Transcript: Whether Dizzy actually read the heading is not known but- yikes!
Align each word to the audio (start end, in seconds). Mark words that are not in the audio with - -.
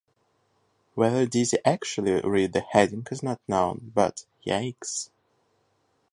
Whether 0.95 1.27
Dizzy 1.27 1.57
actually 1.63 2.21
read 2.21 2.53
the 2.53 2.61
heading 2.61 3.05
is 3.11 3.21
not 3.21 3.39
known 3.47 3.91
but- 3.93 4.25
yikes! 4.43 5.11